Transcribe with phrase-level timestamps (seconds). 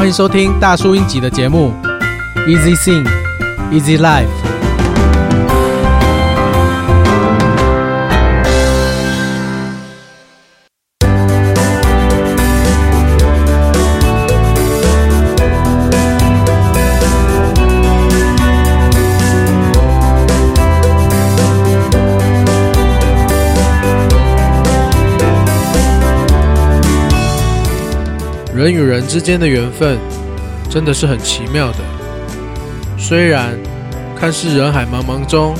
[0.00, 1.74] 欢迎收听大叔英吉的节目
[2.48, 3.06] ，Easy Sing,
[3.70, 4.39] Easy Life。
[28.60, 29.98] 人与人之间的缘分，
[30.68, 31.78] 真的是很奇妙的。
[32.98, 33.58] 虽然
[34.14, 35.54] 看似人海茫茫中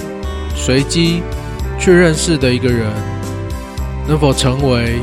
[0.55, 1.23] 随机
[1.79, 2.87] 却认识的一个人，
[4.07, 5.01] 能否成为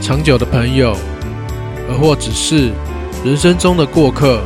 [0.00, 0.96] 长久的朋友，
[1.86, 2.72] 而或只是
[3.22, 4.40] 人生中的过客，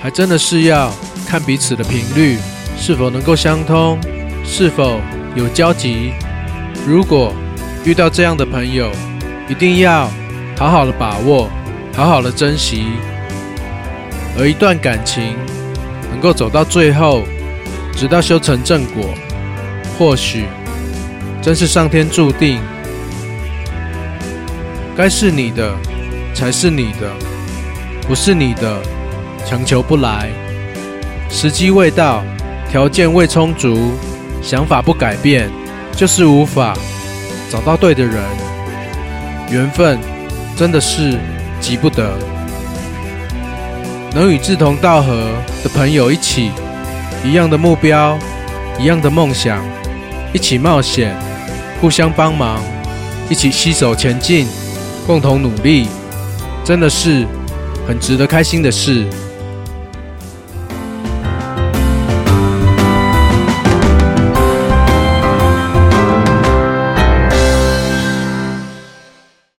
[0.00, 0.92] 还真的是要
[1.28, 2.36] 看彼此的频率
[2.76, 3.96] 是否能够相通，
[4.44, 4.98] 是否
[5.36, 6.12] 有交集。
[6.84, 7.32] 如果
[7.84, 8.90] 遇到这样的朋友，
[9.48, 10.10] 一定要
[10.58, 11.48] 好好的把握。
[11.96, 12.86] 好好的珍惜，
[14.36, 15.36] 而一段感情
[16.10, 17.22] 能够走到最后，
[17.92, 19.14] 直到修成正果，
[19.96, 20.46] 或许
[21.40, 22.60] 真是上天注定。
[24.96, 25.72] 该是你的
[26.34, 27.12] 才是你的，
[28.08, 28.82] 不是你的
[29.46, 30.30] 强求不来。
[31.30, 32.24] 时机未到，
[32.68, 33.92] 条件未充足，
[34.42, 35.48] 想法不改变，
[35.92, 36.74] 就是无法
[37.48, 38.16] 找到对的人。
[39.48, 39.96] 缘分
[40.56, 41.16] 真的是。
[41.64, 42.12] 急不得，
[44.14, 45.30] 能与志同道合
[45.62, 46.50] 的朋友一起，
[47.24, 48.18] 一样的目标，
[48.78, 49.64] 一样的梦想，
[50.34, 51.16] 一起冒险，
[51.80, 52.60] 互相帮忙，
[53.30, 54.46] 一起携手前进，
[55.06, 55.88] 共同努力，
[56.62, 57.26] 真的是
[57.88, 59.06] 很值得开心的事。